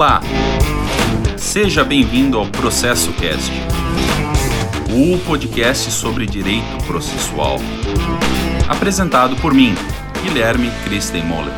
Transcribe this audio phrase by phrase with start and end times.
[0.00, 0.22] Olá!
[1.36, 3.52] Seja bem-vindo ao Processo Cast,
[4.88, 7.58] o podcast sobre direito processual.
[8.66, 9.74] Apresentado por mim,
[10.22, 11.52] Guilherme Christenmoller.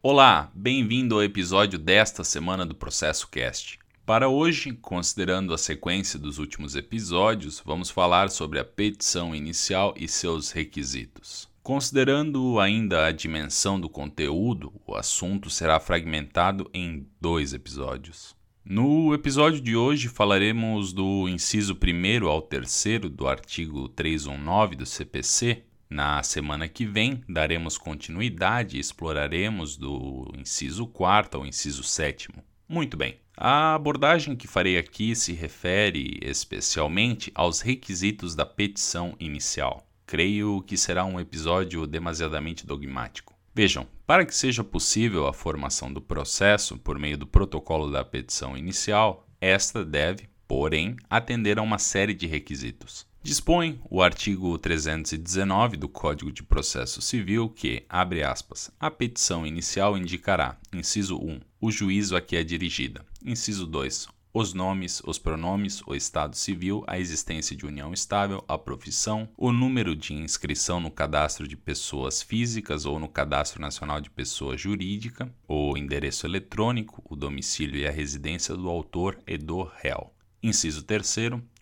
[0.00, 3.80] Olá, bem-vindo ao episódio desta semana do Processo Cast.
[4.06, 10.06] Para hoje, considerando a sequência dos últimos episódios, vamos falar sobre a petição inicial e
[10.06, 11.47] seus requisitos.
[11.68, 18.34] Considerando ainda a dimensão do conteúdo, o assunto será fragmentado em dois episódios.
[18.64, 25.62] No episódio de hoje falaremos do inciso 1 ao 3 do artigo 319 do CPC.
[25.90, 32.30] Na semana que vem daremos continuidade e exploraremos do inciso 4 ao inciso 7.
[32.66, 33.18] Muito bem.
[33.36, 39.87] A abordagem que farei aqui se refere especialmente aos requisitos da petição inicial.
[40.08, 43.34] Creio que será um episódio demasiadamente dogmático.
[43.54, 48.56] Vejam, para que seja possível a formação do processo por meio do protocolo da petição
[48.56, 53.06] inicial, esta deve, porém, atender a uma série de requisitos.
[53.22, 59.94] Dispõe o artigo 319 do Código de Processo Civil que, abre aspas, a petição inicial
[59.98, 65.82] indicará, inciso 1, o juízo a que é dirigida, inciso 2, os nomes, os pronomes,
[65.84, 70.92] o estado civil, a existência de união estável, a profissão, o número de inscrição no
[70.92, 77.16] cadastro de pessoas físicas ou no cadastro nacional de pessoa jurídica, o endereço eletrônico, o
[77.16, 80.12] domicílio e a residência do autor e do réu.
[80.40, 81.16] Inciso 3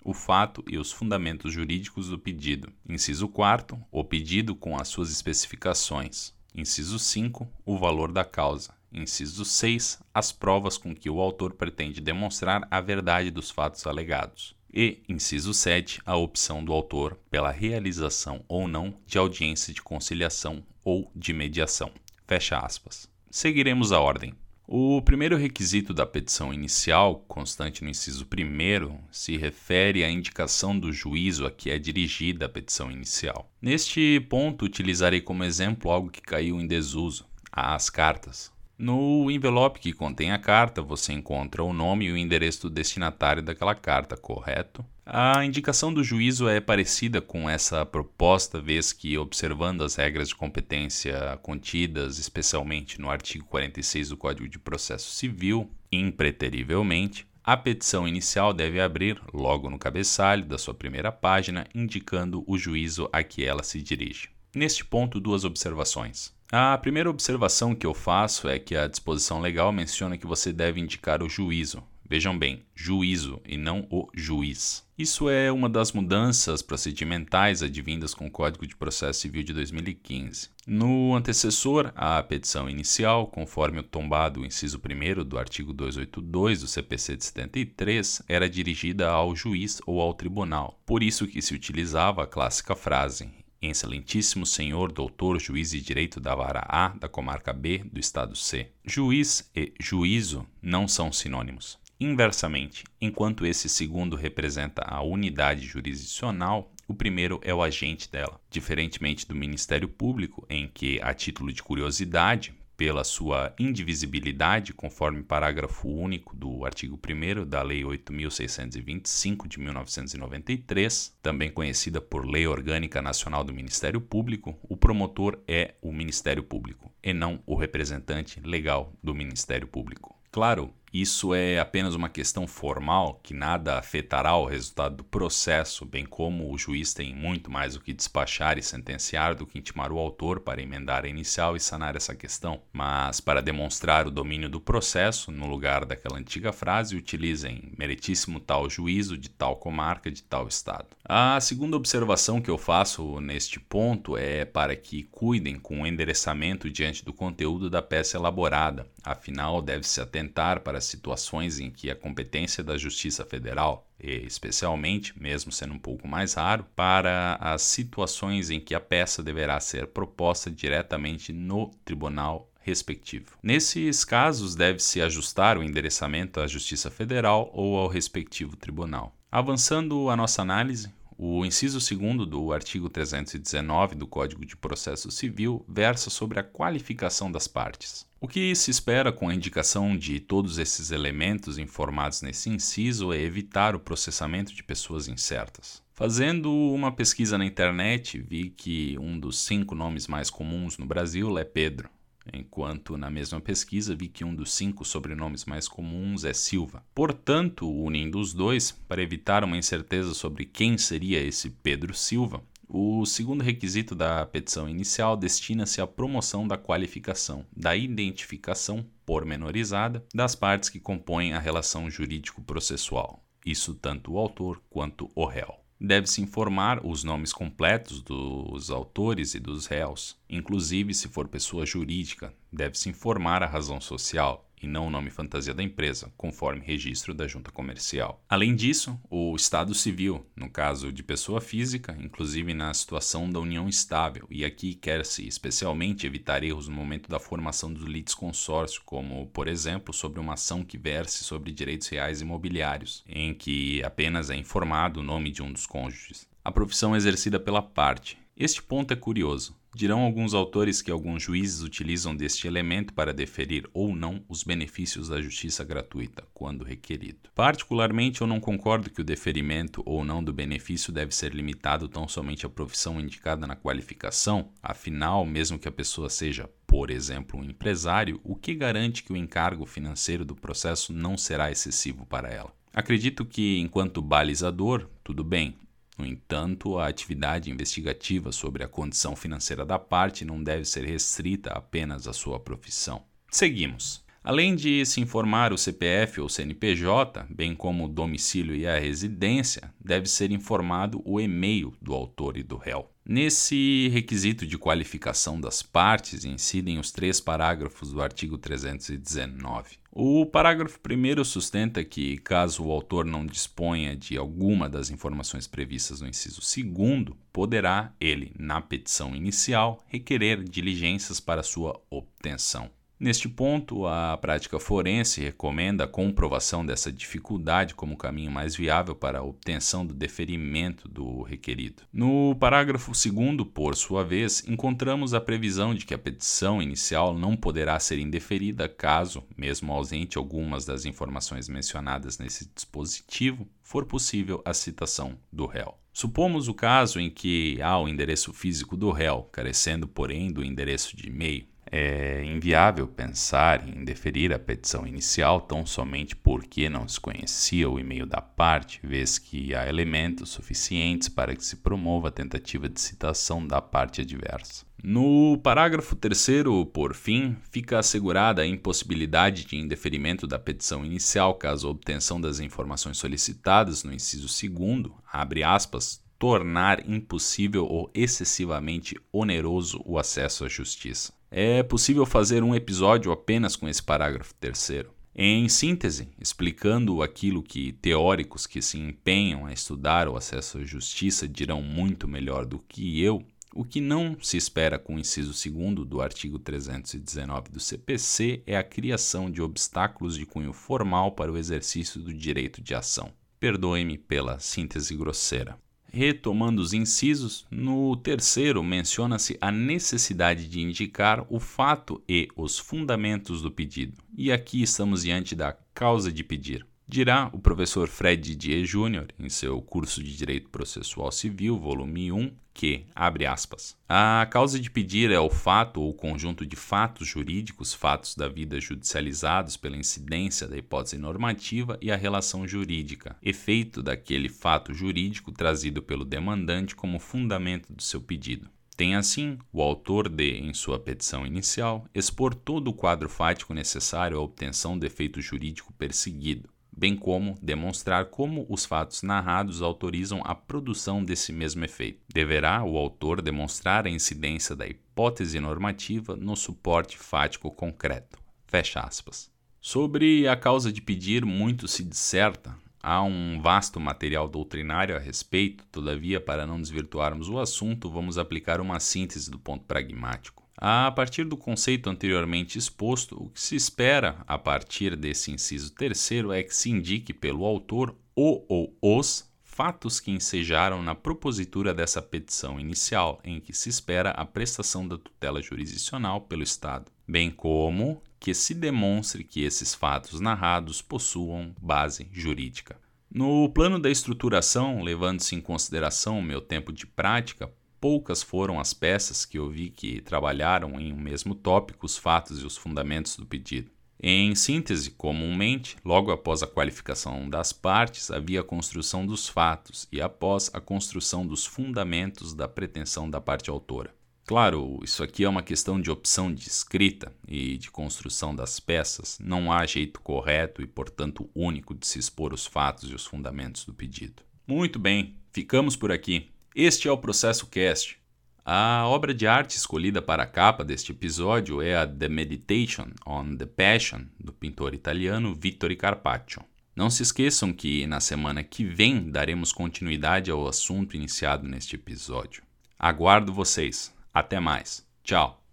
[0.05, 2.71] o fato e os fundamentos jurídicos do pedido.
[2.87, 6.35] Inciso 4 o pedido com as suas especificações.
[6.55, 8.76] Inciso 5 o valor da causa.
[8.92, 10.01] Inciso 6.
[10.15, 14.55] As provas com que o autor pretende demonstrar a verdade dos fatos alegados.
[14.73, 20.62] E, inciso 7, a opção do autor pela realização ou não de audiência de conciliação
[20.84, 21.91] ou de mediação.
[22.27, 23.09] Fecha aspas.
[23.31, 24.34] Seguiremos a ordem.
[24.69, 30.93] O primeiro requisito da petição inicial, constante no inciso 1, se refere à indicação do
[30.93, 33.49] juízo a que é dirigida a petição inicial.
[33.62, 38.50] Neste ponto, utilizarei como exemplo algo que caiu em desuso: as cartas.
[38.78, 43.42] No envelope que contém a carta, você encontra o nome e o endereço do destinatário
[43.42, 44.84] daquela carta, correto?
[45.04, 50.34] A indicação do juízo é parecida com essa proposta, vez que, observando as regras de
[50.34, 58.53] competência contidas especialmente no artigo 46 do Código de Processo Civil, impreterivelmente, a petição inicial
[58.53, 63.62] deve abrir logo no cabeçalho da sua primeira página, indicando o juízo a que ela
[63.62, 64.28] se dirige.
[64.54, 66.36] Neste ponto, duas observações.
[66.51, 70.81] A primeira observação que eu faço é que a disposição legal menciona que você deve
[70.81, 71.83] indicar o juízo.
[72.09, 74.87] Vejam bem, juízo e não o juiz.
[74.97, 80.51] Isso é uma das mudanças procedimentais advindas com o Código de Processo Civil de 2015.
[80.69, 87.17] No antecessor à petição inicial, conforme o tombado inciso 1 do artigo 282 do CPC
[87.17, 90.81] de 73, era dirigida ao juiz ou ao tribunal.
[90.87, 93.29] Por isso que se utilizava a clássica frase:
[93.61, 98.71] Excelentíssimo Senhor Doutor Juiz de Direito da Vara A da Comarca B do Estado C.
[98.84, 101.78] Juiz e juízo não são sinônimos.
[101.99, 108.39] Inversamente, enquanto esse segundo representa a unidade jurisdicional, o primeiro é o agente dela.
[108.50, 115.88] Diferentemente do Ministério Público, em que, a título de curiosidade, pela sua indivisibilidade, conforme parágrafo
[115.88, 123.42] único do artigo 1 da Lei 8.625 de 1993, também conhecida por Lei Orgânica Nacional
[123.42, 129.14] do Ministério Público, o promotor é o Ministério Público e não o representante legal do
[129.14, 130.14] Ministério Público.
[130.31, 130.70] Claro,
[131.01, 136.51] isso é apenas uma questão formal que nada afetará o resultado do processo, bem como
[136.51, 140.41] o juiz tem muito mais o que despachar e sentenciar do que intimar o autor
[140.41, 142.62] para emendar a inicial e sanar essa questão.
[142.73, 148.69] Mas, para demonstrar o domínio do processo, no lugar daquela antiga frase, utilizem meritíssimo tal
[148.70, 150.95] juízo de tal comarca de tal estado.
[151.08, 156.69] A segunda observação que eu faço neste ponto é para que cuidem com o endereçamento
[156.69, 162.64] diante do conteúdo da peça elaborada, afinal, deve-se atentar para situações em que a competência
[162.64, 168.58] da Justiça Federal, e especialmente, mesmo sendo um pouco mais raro, para as situações em
[168.58, 173.38] que a peça deverá ser proposta diretamente no tribunal respectivo.
[173.41, 179.16] Nesses casos, deve-se ajustar o endereçamento à Justiça Federal ou ao respectivo tribunal.
[179.31, 180.88] Avançando a nossa análise,
[181.19, 187.31] o inciso 2 do artigo 319 do Código de Processo Civil versa sobre a qualificação
[187.32, 188.06] das partes.
[188.20, 193.20] O que se espera com a indicação de todos esses elementos informados nesse inciso é
[193.20, 195.82] evitar o processamento de pessoas incertas.
[195.93, 201.38] Fazendo uma pesquisa na internet, vi que um dos cinco nomes mais comuns no Brasil
[201.38, 201.88] é Pedro.
[202.32, 206.84] Enquanto na mesma pesquisa vi que um dos cinco sobrenomes mais comuns é Silva.
[206.94, 213.06] Portanto, unindo os dois, para evitar uma incerteza sobre quem seria esse Pedro Silva, o
[213.06, 220.69] segundo requisito da petição inicial destina-se à promoção da qualificação, da identificação pormenorizada das partes
[220.69, 225.66] que compõem a relação jurídico-processual, isso tanto o autor quanto o réu.
[225.78, 232.34] Deve-se informar os nomes completos dos autores e dos réus, inclusive se for pessoa jurídica,
[232.50, 237.26] deve-se informar a razão social, e não o nome fantasia da empresa, conforme registro da
[237.26, 238.23] junta comercial.
[238.29, 243.69] Além disso, o Estado Civil, no caso de pessoa física, inclusive na situação da união
[243.69, 249.49] estável, e aqui quer-se especialmente evitar erros no momento da formação do litisconsórcio, como, por
[249.49, 255.00] exemplo, sobre uma ação que verse sobre direitos reais imobiliários, em que apenas é informado
[255.00, 256.29] o nome de um dos cônjuges.
[256.44, 258.19] A profissão exercida pela parte.
[258.38, 259.56] Este ponto é curioso.
[259.75, 265.09] Dirão alguns autores que alguns juízes utilizam deste elemento para deferir ou não os benefícios
[265.09, 267.31] da justiça gratuita, quando requerido.
[267.35, 272.06] Particularmente, eu não concordo que o deferimento ou não do benefício deve ser limitado tão
[272.06, 277.44] somente à profissão indicada na qualificação, afinal, mesmo que a pessoa seja por exemplo, um
[277.44, 282.53] empresário, o que garante que o encargo financeiro do processo não será excessivo para ela?
[282.71, 285.56] Acredito que, enquanto balizador, tudo bem,
[285.96, 291.50] no entanto, a atividade investigativa sobre a condição financeira da parte não deve ser restrita
[291.50, 293.02] apenas à sua profissão.
[293.31, 294.06] Seguimos.
[294.26, 299.73] Além de se informar o CPF ou CNPJ, bem como o domicílio e a residência,
[299.81, 302.90] deve ser informado o e-mail do autor e do réu.
[303.05, 309.76] Nesse requisito de qualificação das partes incidem os três parágrafos do artigo 319.
[309.93, 316.00] O parágrafo 1 sustenta que, caso o autor não disponha de alguma das informações previstas
[316.00, 322.69] no inciso 2, poderá ele, na petição inicial, requerer diligências para sua obtenção.
[322.98, 329.19] Neste ponto, a prática forense recomenda a comprovação dessa dificuldade como caminho mais viável para
[329.19, 331.82] a obtenção do deferimento do requerido.
[331.93, 337.37] No parágrafo 2, por sua vez, encontramos a previsão de que a petição inicial não
[337.37, 344.54] poderá ser indeferida caso, mesmo ausente algumas das informações mencionadas nesse dispositivo, for possível a
[344.54, 345.75] citação do réu.
[345.93, 350.96] Supomos o caso em que há o endereço físico do réu, carecendo, porém, do endereço
[350.96, 357.01] de e-mail é inviável pensar em deferir a petição inicial tão somente porque não se
[357.01, 362.13] conhecia o e-mail da parte, vez que há elementos suficientes para que se promova a
[362.13, 364.65] tentativa de citação da parte adversa.
[364.83, 371.67] No parágrafo 3, por fim, fica assegurada a impossibilidade de indeferimento da petição inicial caso
[371.67, 379.83] a obtenção das informações solicitadas no inciso 2, abre aspas, tornar impossível ou excessivamente oneroso
[379.85, 381.16] o acesso à justiça.
[381.38, 384.91] É possível fazer um episódio apenas com esse parágrafo terceiro.
[385.15, 391.29] Em síntese, explicando aquilo que teóricos que se empenham a estudar o acesso à justiça
[391.29, 393.23] dirão muito melhor do que eu,
[393.55, 398.56] o que não se espera com o inciso 2 do artigo 319 do CPC é
[398.56, 403.13] a criação de obstáculos de cunho formal para o exercício do direito de ação.
[403.39, 405.58] Perdoe-me pela síntese grosseira.
[405.93, 413.40] Retomando os incisos, no terceiro menciona-se a necessidade de indicar o fato e os fundamentos
[413.40, 413.94] do pedido.
[414.16, 416.66] E aqui estamos diante da causa de pedir.
[416.88, 422.32] Dirá o professor Fred Didier Jr., em seu curso de Direito Processual Civil, volume 1,
[422.55, 427.74] que, abre aspas, a causa de pedir é o fato ou conjunto de fatos jurídicos,
[427.74, 434.28] fatos da vida judicializados pela incidência da hipótese normativa e a relação jurídica, efeito daquele
[434.28, 438.48] fato jurídico trazido pelo demandante como fundamento do seu pedido.
[438.76, 444.19] Tem assim o autor de, em sua petição inicial, expor todo o quadro fático necessário
[444.19, 450.35] à obtenção do efeito jurídico perseguido, bem como demonstrar como os fatos narrados autorizam a
[450.35, 452.01] produção desse mesmo efeito.
[452.13, 458.19] Deverá o autor demonstrar a incidência da hipótese normativa no suporte fático concreto.
[458.47, 459.31] Fecha aspas.
[459.61, 462.55] Sobre a causa de pedir, muito se disserta.
[462.81, 468.61] Há um vasto material doutrinário a respeito, todavia, para não desvirtuarmos o assunto, vamos aplicar
[468.61, 470.45] uma síntese do ponto pragmático.
[470.58, 476.32] A partir do conceito anteriormente exposto, o que se espera a partir desse inciso terceiro
[476.32, 482.03] é que se indique pelo autor o ou os fatos que ensejaram na propositura dessa
[482.03, 488.03] petição inicial, em que se espera a prestação da tutela jurisdicional pelo Estado, bem como
[488.19, 492.79] que se demonstre que esses fatos narrados possuam base jurídica.
[493.10, 498.73] No plano da estruturação, levando-se em consideração o meu tempo de prática, poucas foram as
[498.73, 503.17] peças que eu vi que trabalharam em um mesmo tópico os fatos e os fundamentos
[503.17, 503.71] do pedido.
[504.03, 510.03] Em síntese, comumente, logo após a qualificação das partes, havia a construção dos fatos e
[510.03, 513.95] após a construção dos fundamentos da pretensão da parte autora.
[514.27, 519.18] Claro, isso aqui é uma questão de opção de escrita e de construção das peças.
[519.21, 523.64] Não há jeito correto e, portanto, único de se expor os fatos e os fundamentos
[523.64, 524.25] do pedido.
[524.45, 526.29] Muito bem, ficamos por aqui.
[526.59, 527.98] Este é o Processo Cast.
[528.42, 533.37] A obra de arte escolhida para a capa deste episódio é a The Meditation on
[533.37, 536.42] the Passion, do pintor italiano Vittore Carpaccio.
[536.75, 542.42] Não se esqueçam que na semana que vem daremos continuidade ao assunto iniciado neste episódio.
[542.79, 543.94] Aguardo vocês.
[544.14, 544.83] Até mais.
[545.05, 545.45] Tchau.